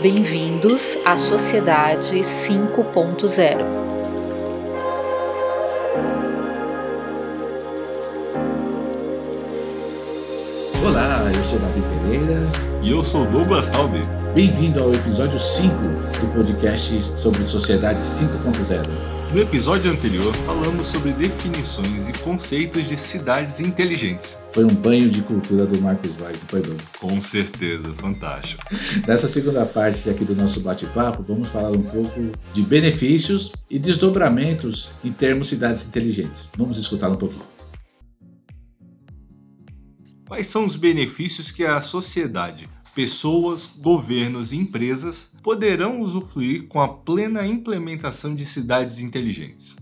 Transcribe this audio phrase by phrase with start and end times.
[0.00, 3.58] Bem-vindos à Sociedade 5.0.
[10.86, 12.46] Olá, eu sou Davi Pereira.
[12.84, 14.00] E eu sou Douglas Taube.
[14.32, 19.17] Bem-vindo ao episódio 5 do podcast sobre Sociedade 5.0.
[19.30, 24.38] No episódio anterior, falamos sobre definições e conceitos de cidades inteligentes.
[24.54, 26.76] Foi um banho de cultura do Marcos Wagner, foi bom.
[26.98, 28.64] Com certeza, fantástico.
[29.06, 34.92] Nessa segunda parte aqui do nosso bate-papo, vamos falar um pouco de benefícios e desdobramentos
[35.04, 36.48] em termos cidades inteligentes.
[36.56, 37.44] Vamos escutar um pouquinho.
[40.26, 42.66] Quais são os benefícios que a sociedade,
[42.98, 49.76] pessoas, governos e empresas poderão usufruir com a plena implementação de cidades inteligentes?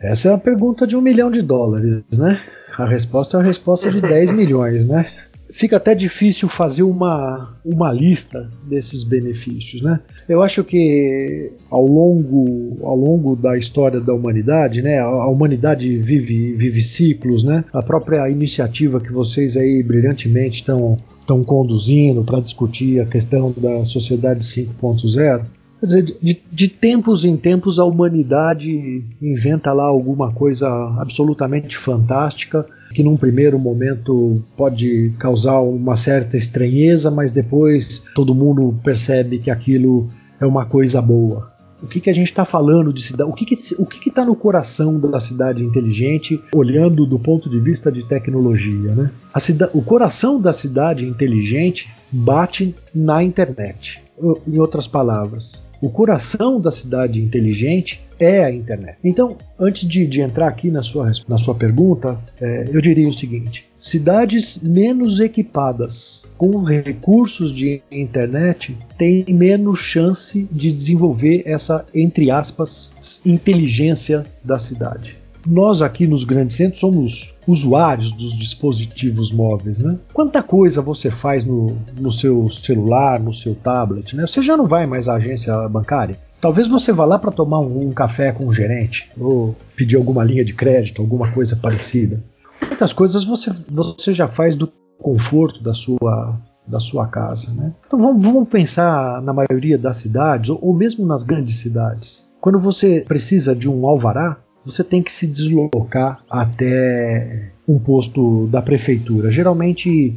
[0.00, 2.42] Essa é uma pergunta de um milhão de dólares, né?
[2.76, 5.08] A resposta é a resposta de 10 milhões, né?
[5.52, 10.00] Fica até difícil fazer uma, uma lista desses benefícios, né?
[10.28, 16.54] Eu acho que ao longo, ao longo da história da humanidade, né, a humanidade vive,
[16.54, 17.64] vive ciclos, né?
[17.72, 23.84] A própria iniciativa que vocês aí brilhantemente estão estão conduzindo para discutir a questão da
[23.84, 25.42] sociedade 5.0
[25.82, 30.68] Quer dizer, de, de, tempos em tempos a humanidade inventa lá alguma coisa
[31.00, 38.78] absolutamente fantástica que num primeiro momento pode causar uma certa estranheza, mas depois todo mundo
[38.84, 40.06] percebe que aquilo
[40.40, 41.50] é uma coisa boa.
[41.82, 43.28] O que, que a gente está falando de cidade?
[43.28, 47.18] O que está que, o que que tá no coração da cidade inteligente, olhando do
[47.18, 48.94] ponto de vista de tecnologia?
[48.94, 49.10] Né?
[49.34, 54.00] A cida, o coração da cidade inteligente bate na internet.
[54.46, 58.98] Em outras palavras, o coração da cidade inteligente é a internet.
[59.02, 63.12] Então, antes de, de entrar aqui na sua, na sua pergunta, é, eu diria o
[63.12, 72.30] seguinte: cidades menos equipadas com recursos de internet têm menos chance de desenvolver essa, entre
[72.30, 79.98] aspas, inteligência da cidade nós aqui nos grandes centros somos usuários dos dispositivos móveis, né?
[80.12, 84.26] Quanta coisa você faz no, no seu celular, no seu tablet, né?
[84.26, 86.18] Você já não vai mais à agência bancária.
[86.40, 90.24] Talvez você vá lá para tomar um, um, café com o gerente ou pedir alguma
[90.24, 92.22] linha de crédito, alguma coisa parecida.
[92.60, 97.72] Muitas coisas você, você já faz do conforto da sua da sua casa, né?
[97.84, 102.30] Então vamos, vamos pensar na maioria das cidades ou, ou mesmo nas grandes cidades.
[102.40, 108.62] Quando você precisa de um alvará, você tem que se deslocar até um posto da
[108.62, 109.30] prefeitura.
[109.30, 110.16] Geralmente,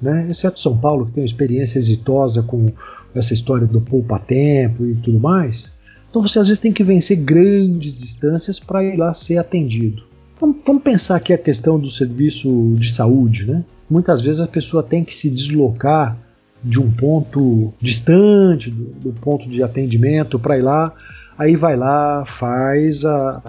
[0.00, 2.66] né, exceto São Paulo, que tem uma experiência exitosa com
[3.14, 5.72] essa história do poupa-tempo e tudo mais,
[6.14, 10.04] então você às vezes tem que vencer grandes distâncias para ir lá ser atendido.
[10.40, 13.46] Vamos, vamos, pensar aqui a questão do serviço de saúde.
[13.46, 13.64] Né?
[13.90, 16.16] Muitas vezes a pessoa tem que se deslocar
[16.62, 20.94] de um ponto distante do, do ponto de atendimento para ir lá
[21.38, 23.42] aí vai lá, faz a,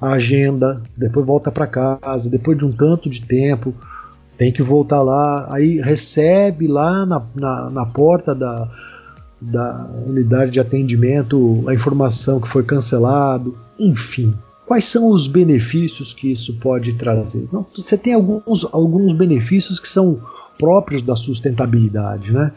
[0.00, 3.74] a agenda, depois volta para casa, depois de um tanto de tempo,
[4.36, 8.68] tem que voltar lá, aí recebe lá na, na, na porta da,
[9.40, 14.34] da unidade de atendimento a informação que foi cancelado, enfim.
[14.66, 17.46] Quais são os benefícios que isso pode trazer?
[17.52, 20.18] Não, você tem alguns, alguns benefícios que são
[20.58, 22.50] próprios da sustentabilidade, né?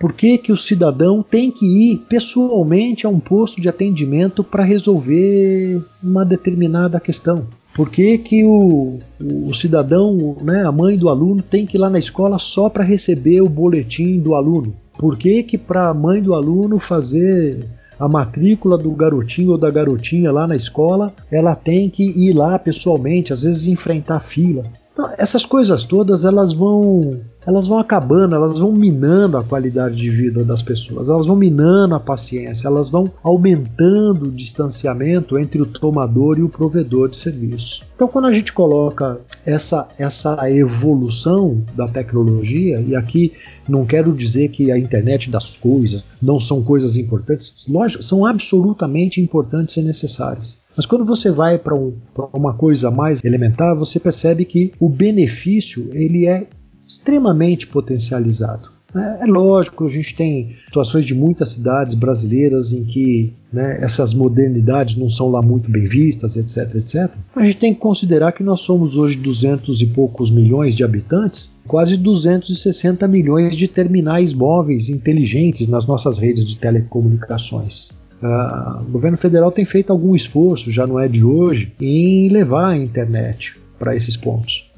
[0.00, 4.64] Por que, que o cidadão tem que ir pessoalmente a um posto de atendimento para
[4.64, 7.44] resolver uma determinada questão?
[7.74, 11.90] Por que, que o, o, cidadão, né, a mãe do aluno, tem que ir lá
[11.90, 14.74] na escola só para receber o boletim do aluno?
[14.96, 17.68] Por que, que para a mãe do aluno fazer
[17.98, 22.58] a matrícula do garotinho ou da garotinha lá na escola, ela tem que ir lá
[22.58, 24.64] pessoalmente, às vezes enfrentar fila?
[24.94, 30.08] Então, essas coisas todas elas vão elas vão acabando, elas vão minando a qualidade de
[30.08, 35.66] vida das pessoas, elas vão minando a paciência, elas vão aumentando o distanciamento entre o
[35.66, 37.82] tomador e o provedor de serviço.
[37.94, 43.32] Então, quando a gente coloca essa, essa evolução da tecnologia, e aqui
[43.68, 49.20] não quero dizer que a internet das coisas não são coisas importantes, lógico, são absolutamente
[49.20, 50.60] importantes e necessárias.
[50.76, 51.94] Mas quando você vai para um,
[52.32, 56.46] uma coisa mais elementar, você percebe que o benefício ele é
[56.90, 58.68] extremamente potencializado.
[58.92, 64.12] É, é lógico, a gente tem situações de muitas cidades brasileiras em que né, essas
[64.12, 67.10] modernidades não são lá muito bem vistas, etc, etc.
[67.36, 71.52] A gente tem que considerar que nós somos hoje 200 e poucos milhões de habitantes,
[71.64, 77.90] quase 260 milhões de terminais móveis inteligentes nas nossas redes de telecomunicações.
[78.20, 82.70] Uh, o governo federal tem feito algum esforço, já não é de hoje, em levar
[82.70, 84.69] a internet para esses pontos.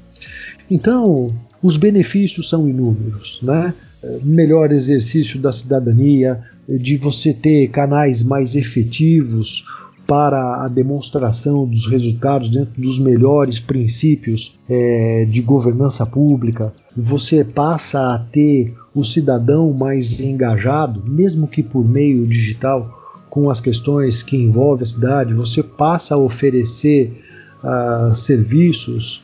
[0.69, 3.73] Então, os benefícios são inúmeros, né?
[4.21, 9.65] melhor exercício da cidadania, de você ter canais mais efetivos
[10.05, 16.73] para a demonstração dos resultados dentro dos melhores princípios é, de governança pública.
[16.95, 23.59] Você passa a ter o cidadão mais engajado, mesmo que por meio digital, com as
[23.59, 25.33] questões que envolvem a cidade.
[25.33, 27.23] Você passa a oferecer
[27.63, 29.23] uh, serviços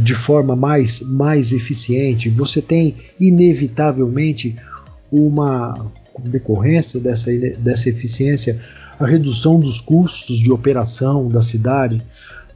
[0.00, 2.28] de forma mais, mais eficiente.
[2.28, 4.56] Você tem inevitavelmente
[5.10, 8.60] uma decorrência dessa, dessa eficiência
[8.98, 12.02] a redução dos custos de operação da cidade.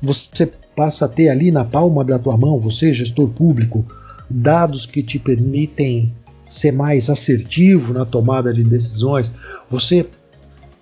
[0.00, 3.84] Você passa a ter ali na palma da tua mão, você, gestor público,
[4.28, 6.12] dados que te permitem
[6.48, 9.32] ser mais assertivo na tomada de decisões.
[9.70, 10.06] Você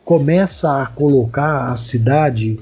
[0.04, 2.58] começa a colocar a cidade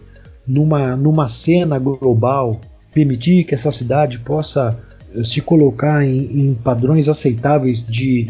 [0.47, 2.61] numa, numa cena global,
[2.93, 4.79] permitir que essa cidade possa
[5.25, 8.29] se colocar em, em padrões aceitáveis de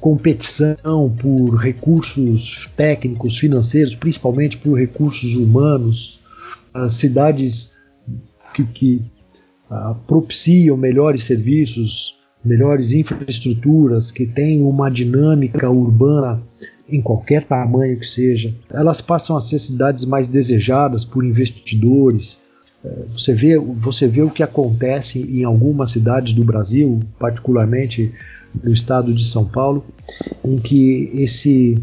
[0.00, 6.20] competição por recursos técnicos, financeiros, principalmente por recursos humanos,
[6.72, 7.76] as cidades
[8.54, 9.02] que, que
[9.70, 16.42] uh, propiciam melhores serviços, melhores infraestruturas, que têm uma dinâmica urbana
[16.88, 22.38] em qualquer tamanho que seja, elas passam a ser cidades mais desejadas por investidores.
[22.84, 28.12] Eh, você vê, você vê o que acontece em algumas cidades do Brasil, particularmente
[28.54, 29.84] do estado de São Paulo,
[30.44, 31.78] em que esse,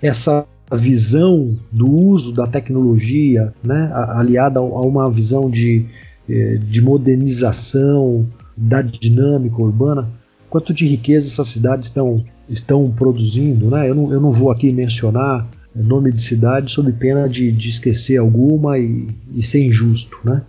[0.00, 5.84] essa visão do uso da tecnologia, né, aliada a uma visão de,
[6.28, 8.26] eh, de modernização
[8.56, 10.08] da dinâmica urbana,
[10.48, 13.70] quanto de riqueza essas cidades estão, estão produzindo.
[13.70, 13.88] Né?
[13.88, 18.18] Eu, não, eu não vou aqui mencionar nome de cidade sob pena de, de esquecer
[18.18, 20.18] alguma e, e ser injusto.
[20.24, 20.42] Né?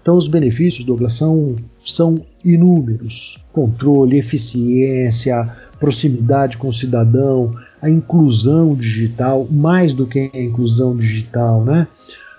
[0.00, 5.44] Então, os benefícios, Douglas, são, são inúmeros: controle, eficiência,
[5.78, 11.86] proximidade com o cidadão, a inclusão digital, mais do que a inclusão digital, né?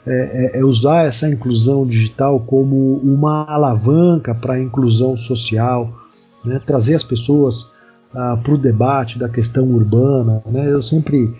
[0.08, 5.92] É, é, é usar essa inclusão digital como uma alavanca para a inclusão social,
[6.44, 6.62] né?
[6.64, 7.72] trazer as pessoas
[8.16, 10.42] ah, para o debate da questão urbana.
[10.46, 10.72] Né?
[10.72, 11.34] Eu sempre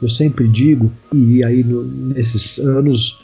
[0.00, 3.18] eu sempre digo e aí no, nesses anos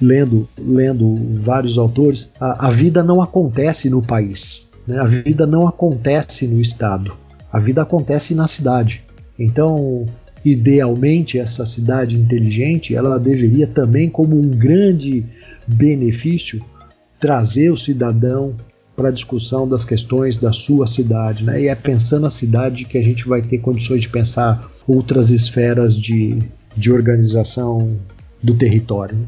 [0.00, 4.98] lendo, lendo vários autores, a, a vida não acontece no país, né?
[4.98, 7.12] a vida não acontece no estado,
[7.52, 9.02] a vida acontece na cidade.
[9.38, 10.06] Então,
[10.44, 15.24] idealmente, essa cidade inteligente, ela deveria também, como um grande
[15.66, 16.62] benefício,
[17.18, 18.54] trazer o cidadão
[19.00, 21.62] para a discussão das questões da sua cidade, né?
[21.62, 25.96] E é pensando a cidade que a gente vai ter condições de pensar outras esferas
[25.96, 26.38] de,
[26.76, 27.98] de organização
[28.42, 29.16] do território.
[29.16, 29.26] Né?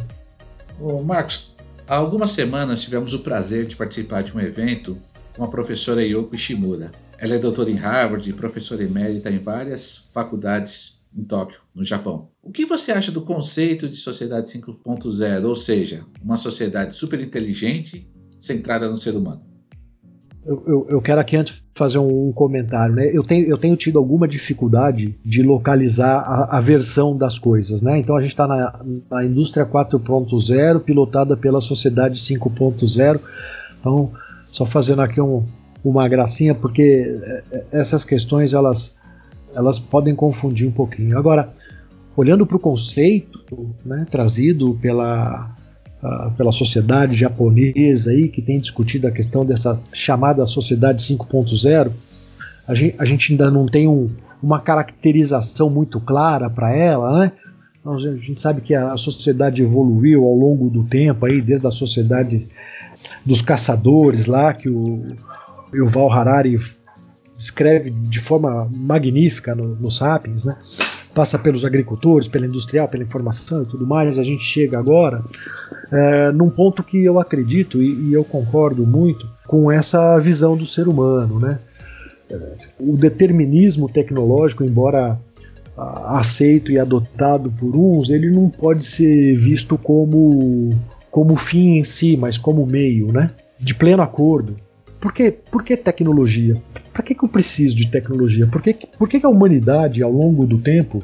[0.78, 1.54] Ô, Marcos,
[1.88, 4.98] há algumas semanas tivemos o prazer de participar de um evento
[5.34, 6.92] com a professora Yoko Ishimura.
[7.16, 12.28] Ela é doutora em Harvard e professora emérita em várias faculdades em Tóquio, no Japão.
[12.42, 18.06] O que você acha do conceito de sociedade 5.0, ou seja, uma sociedade super inteligente
[18.38, 19.51] centrada no ser humano?
[20.44, 23.08] Eu, eu, quero aqui antes fazer um, um, comentário, né?
[23.12, 27.98] Eu tenho, eu tenho tido alguma dificuldade de localizar a, a versão das coisas, né?
[27.98, 33.20] Então a gente está na, na indústria 4.0, pilotada pela sociedade 5.0.
[33.78, 34.10] Então,
[34.50, 35.44] só fazendo aqui um,
[35.84, 38.96] uma gracinha, porque é, é, essas questões elas,
[39.54, 41.16] elas podem confundir um pouquinho.
[41.16, 41.52] Agora,
[42.16, 45.54] olhando para o conceito né, trazido pela
[46.36, 51.92] pela sociedade japonesa aí, que tem discutido a questão dessa chamada sociedade 5.0,
[52.66, 54.10] a gente, a gente ainda não tem um,
[54.42, 57.32] uma caracterização muito clara para ela, né?
[57.84, 62.48] A gente sabe que a sociedade evoluiu ao longo do tempo, aí, desde a sociedade
[63.26, 65.16] dos caçadores lá, que o
[65.74, 66.60] Yuval Harari
[67.36, 70.56] escreve de forma magnífica no, no Sapiens, né?
[71.14, 75.22] Passa pelos agricultores, pela industrial, pela informação e tudo mais, a gente chega agora
[75.92, 80.64] é, num ponto que eu acredito e, e, eu concordo muito com essa visão do
[80.64, 81.58] ser humano, né?
[82.80, 85.18] O determinismo tecnológico, embora
[85.76, 90.74] aceito e adotado por uns, ele não pode ser visto como
[91.10, 93.30] como fim em si, mas como meio, né?
[93.60, 94.56] De pleno acordo.
[94.98, 96.56] Por que, por que tecnologia?
[96.92, 98.46] Para que, que eu preciso de tecnologia?
[98.46, 101.02] Por, que, por que, que a humanidade, ao longo do tempo,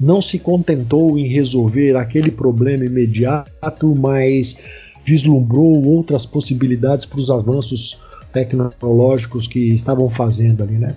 [0.00, 4.62] não se contentou em resolver aquele problema imediato, mas
[5.04, 8.00] vislumbrou outras possibilidades para os avanços
[8.32, 10.96] tecnológicos que estavam fazendo ali, né?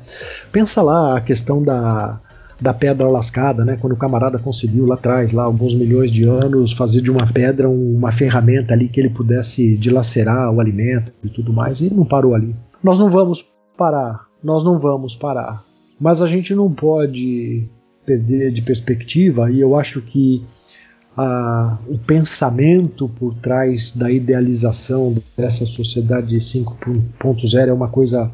[0.52, 2.20] Pensa lá a questão da,
[2.62, 3.78] da pedra lascada, né?
[3.80, 7.70] Quando o camarada conseguiu lá atrás, lá alguns milhões de anos, fazer de uma pedra
[7.70, 12.34] uma ferramenta ali que ele pudesse dilacerar o alimento e tudo mais, e não parou
[12.34, 12.56] ali.
[12.82, 15.64] Nós não vamos parar, nós não vamos parar.
[16.00, 17.68] Mas a gente não pode
[18.06, 20.44] perder de perspectiva, e eu acho que
[21.18, 28.30] a, o pensamento por trás da idealização dessa sociedade 5.0 é uma coisa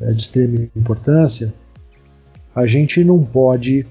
[0.00, 1.52] é, de extrema importância,
[2.54, 3.86] a gente não pode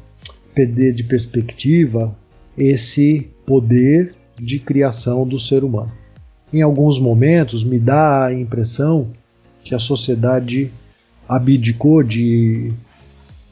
[0.54, 2.16] perder de perspectiva
[2.58, 5.92] esse poder de criação do ser humano.
[6.52, 9.12] Em alguns momentos me dá a impressão
[9.64, 10.72] que a sociedade
[11.28, 12.72] abdicou de,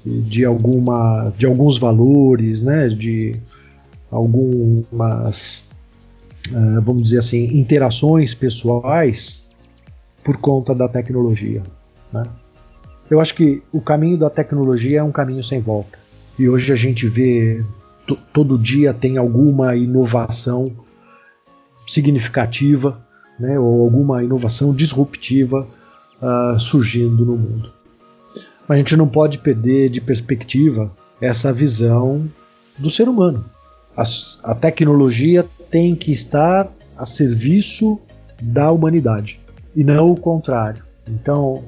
[0.06, 3.36] de, alguma, de alguns valores, né, de
[4.10, 5.70] algumas,
[6.50, 9.48] uh, vamos dizer assim, interações pessoais
[10.24, 11.62] por conta da tecnologia.
[12.12, 12.24] Né?
[13.10, 15.98] Eu acho que o caminho da tecnologia é um caminho sem volta.
[16.38, 17.64] E hoje a gente vê
[18.34, 20.72] todo dia tem alguma inovação
[21.86, 23.02] significativa,
[23.40, 25.68] né, ou alguma inovação disruptiva
[26.22, 27.72] uh, surgindo no mundo.
[28.68, 32.30] A gente não pode perder de perspectiva essa visão
[32.78, 33.46] do ser humano.
[33.96, 34.04] A,
[34.44, 38.00] a tecnologia tem que estar a serviço
[38.42, 39.40] da humanidade
[39.76, 40.84] e não o contrário.
[41.08, 41.64] Então,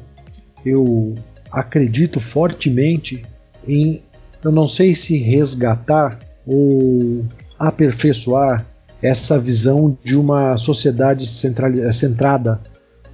[0.66, 1.16] eu
[1.52, 3.24] acredito fortemente
[3.68, 4.02] em,
[4.44, 7.26] eu não sei se resgatar ou
[7.58, 8.66] aperfeiçoar
[9.02, 12.60] essa visão de uma sociedade centrada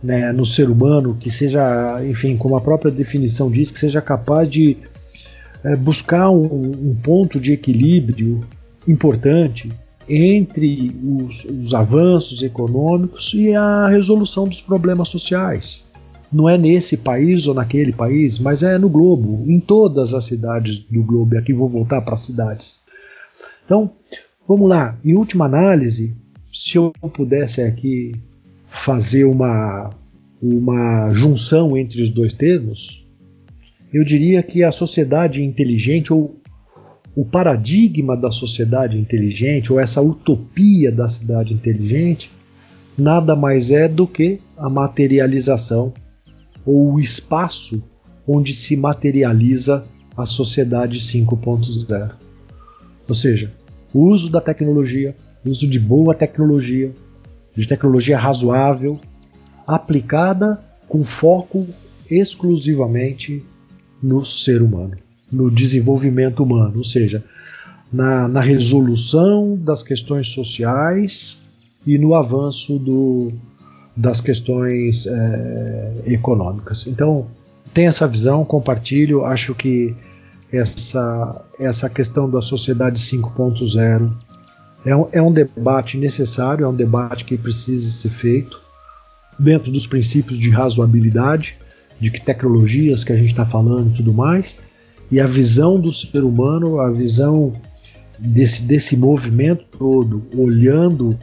[0.06, 4.48] né, no ser humano, que seja, enfim, como a própria definição diz, que seja capaz
[4.48, 4.78] de
[5.64, 8.42] é, buscar um, um, ponto de equilíbrio
[8.88, 9.72] importante
[10.08, 15.90] entre os, os avanços econômicos e a resolução dos problemas sociais
[16.32, 20.80] não é nesse país ou naquele país, mas é no globo, em todas as cidades
[20.80, 21.36] do globo.
[21.36, 22.82] E aqui vou voltar para as cidades.
[23.64, 23.92] Então,
[24.46, 24.98] vamos lá.
[25.04, 26.14] Em última análise,
[26.54, 28.12] se eu pudesse aqui
[28.76, 29.90] fazer uma,
[30.42, 33.08] uma junção entre os dois termos,
[33.94, 36.40] eu diria que a sociedade inteligente ou
[37.16, 42.30] o paradigma da sociedade inteligente ou essa utopia da cidade inteligente
[42.98, 45.94] nada mais é do que a materialização
[46.66, 47.82] ou o espaço
[48.28, 49.86] onde se materializa
[50.18, 52.12] a sociedade 5.0.
[53.08, 53.52] Ou seja,
[53.94, 55.16] o uso da tecnologia,
[55.46, 56.92] o uso de boa tecnologia,
[57.56, 59.00] de tecnologia razoável,
[59.66, 61.68] aplicada com foco
[62.10, 63.44] exclusivamente
[64.02, 64.96] no ser humano,
[65.32, 67.24] no desenvolvimento humano, ou seja,
[67.92, 71.42] na, na resolução das questões sociais
[71.88, 73.32] e no avanço do,
[73.96, 76.86] das questões é, econômicas.
[76.88, 77.28] Então,
[77.74, 79.96] tem essa visão, compartilho, acho que
[80.52, 84.12] essa, essa questão da sociedade 5.0
[84.86, 88.62] é um, é um debate necessário, é um debate que precisa ser feito
[89.38, 91.58] dentro dos princípios de razoabilidade,
[92.00, 94.60] de que tecnologias que a gente está falando e tudo mais,
[95.12, 97.54] e a visão do ser humano, a visão
[98.18, 101.18] desse, desse movimento todo, olhando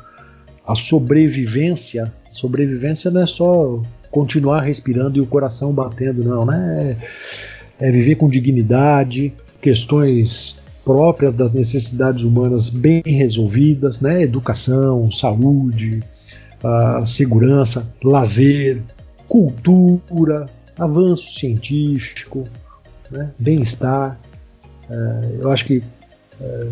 [0.66, 6.96] a sobrevivência Sobrevivência não é só continuar respirando e o coração batendo, não, né?
[7.78, 14.22] É, é viver com dignidade, questões próprias das necessidades humanas bem resolvidas, né?
[14.22, 16.02] Educação, saúde,
[17.06, 18.82] segurança, lazer,
[19.28, 20.46] cultura,
[20.78, 22.44] avanço científico,
[23.10, 23.30] né?
[23.38, 24.18] bem-estar.
[24.90, 25.82] É, eu acho que
[26.40, 26.68] é,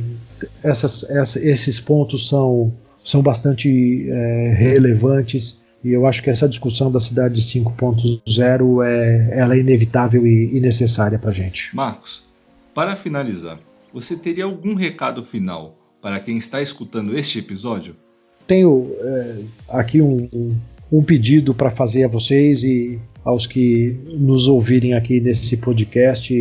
[0.62, 6.92] essas, essa, esses pontos são são bastante é, relevantes e eu acho que essa discussão
[6.92, 11.74] da cidade 5.0 é, ela é inevitável e, e necessária para gente.
[11.74, 12.24] Marcos,
[12.74, 13.58] para finalizar,
[13.92, 17.96] você teria algum recado final para quem está escutando este episódio?
[18.46, 19.36] Tenho é,
[19.68, 20.56] aqui um, um,
[20.90, 26.34] um pedido para fazer a vocês e aos que nos ouvirem aqui nesse podcast,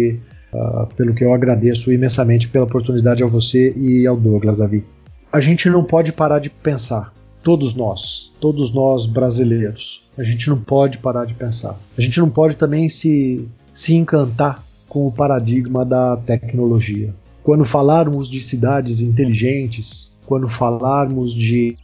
[0.54, 4.84] uh, pelo que eu agradeço imensamente pela oportunidade a você e ao Douglas Davi
[5.32, 7.14] a gente não pode parar de pensar.
[7.44, 11.80] Todos nós, todos nós brasileiros, a gente não pode parar de pensar.
[11.98, 17.14] A gente não pode também se, se encantar com o paradigma da tecnologia.
[17.44, 21.76] Quando falarmos de cidades inteligentes, quando falarmos de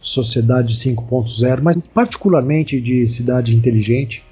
[0.00, 4.24] sociedade 5.0, mas particularmente de cidade inteligente,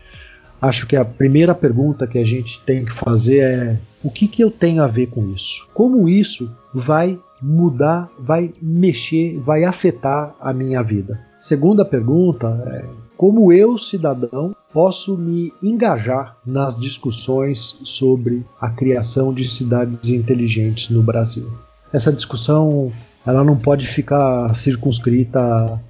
[0.61, 4.43] acho que a primeira pergunta que a gente tem que fazer é: o que, que
[4.43, 5.69] eu tenho a ver com isso?
[5.75, 11.21] Como isso vai mudar, vai mexer, vai afetar a minha vida?
[11.41, 19.51] Segunda pergunta é: como eu, cidadão, posso me engajar nas discussões sobre a criação de
[19.51, 21.51] cidades inteligentes no Brasil?
[21.93, 22.93] Essa discussão
[23.27, 25.81] ela não pode ficar circunscrita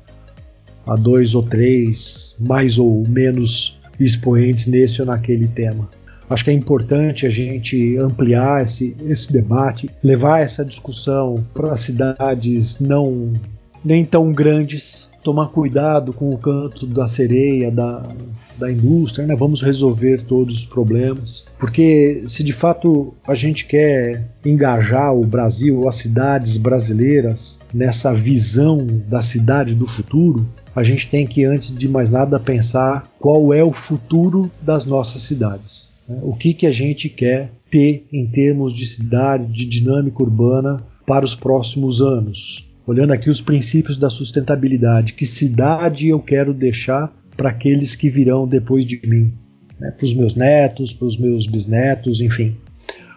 [0.87, 5.87] a dois ou três, mais ou menos expoentes nesse ou naquele tema.
[6.31, 12.81] Acho que é importante a gente ampliar esse, esse debate, levar essa discussão para cidades
[12.81, 13.35] não
[13.85, 18.03] nem tão grandes, tomar cuidado com o canto da sereia, da,
[18.57, 19.37] da indústria, né?
[19.37, 21.47] vamos resolver todos os problemas.
[21.59, 28.87] Porque se de fato a gente quer engajar o Brasil, as cidades brasileiras nessa visão
[29.07, 33.63] da cidade do futuro, a gente tem que, antes de mais nada, pensar qual é
[33.63, 35.93] o futuro das nossas cidades.
[36.09, 36.21] Né?
[36.23, 41.27] O que, que a gente quer ter em termos de cidade, de dinâmica urbana para
[41.27, 42.68] os próximos anos.
[42.89, 48.49] Olhando aqui os princípios da sustentabilidade, que cidade eu quero deixar para aqueles que virão
[48.49, 49.31] depois de mim,
[49.79, 49.91] né?
[49.91, 52.57] para os meus netos, para os meus bisnetos, enfim,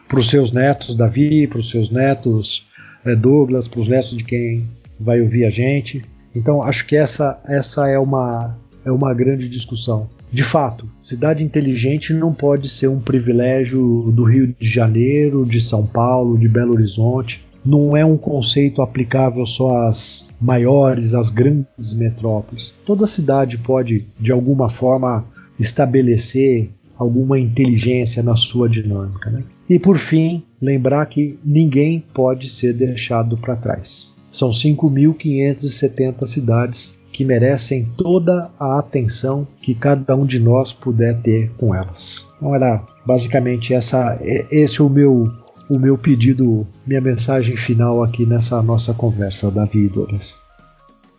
[0.10, 2.68] para os seus netos, Davi, para os seus netos,
[3.06, 4.66] é, Douglas, para os netos de quem
[5.00, 6.04] vai ouvir a gente.
[6.36, 10.10] Então, acho que essa, essa é, uma, é uma grande discussão.
[10.30, 15.88] De fato, cidade inteligente não pode ser um privilégio do Rio de Janeiro, de São
[15.88, 22.74] Paulo, de Belo Horizonte não é um conceito aplicável só às maiores, às grandes metrópoles.
[22.86, 25.26] Toda cidade pode, de alguma forma,
[25.60, 29.30] estabelecer alguma inteligência na sua dinâmica.
[29.30, 29.44] Né?
[29.70, 34.14] E por fim, lembrar que ninguém pode ser deixado para trás.
[34.32, 41.52] São 5.570 cidades que merecem toda a atenção que cada um de nós puder ter
[41.58, 42.26] com elas.
[42.38, 44.18] Então era basicamente essa,
[44.50, 45.32] esse é o meu
[45.72, 50.36] o meu pedido, minha mensagem final aqui nessa nossa conversa, Davi e Douglas.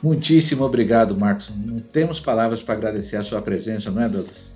[0.02, 1.50] Muitíssimo obrigado, Marcos.
[1.56, 4.48] Não temos palavras para agradecer a sua presença, não é, Douglas?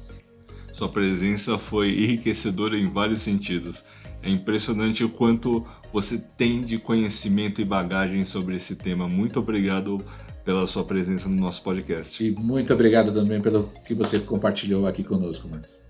[0.71, 3.85] Sua presença foi enriquecedora em vários sentidos.
[4.23, 9.09] É impressionante o quanto você tem de conhecimento e bagagem sobre esse tema.
[9.09, 10.05] Muito obrigado
[10.45, 12.23] pela sua presença no nosso podcast.
[12.23, 15.81] E muito obrigado também pelo que você compartilhou aqui conosco, Marcos.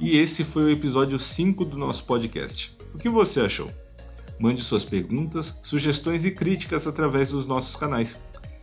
[0.00, 2.75] E esse foi o episódio 5 do nosso podcast.
[2.96, 3.70] O que você achou?
[4.38, 8.18] Mande suas perguntas, sugestões e críticas através dos nossos canais.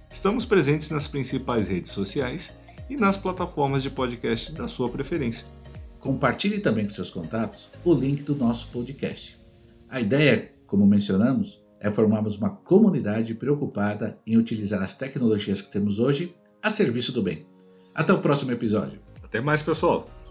[0.09, 2.57] Estamos presentes nas principais redes sociais
[2.89, 5.45] e nas plataformas de podcast da sua preferência.
[5.99, 9.37] Compartilhe também com seus contatos o link do nosso podcast.
[9.87, 15.99] A ideia, como mencionamos, é formarmos uma comunidade preocupada em utilizar as tecnologias que temos
[15.99, 17.45] hoje a serviço do bem.
[17.93, 18.99] Até o próximo episódio.
[19.21, 20.22] Até mais, pessoal!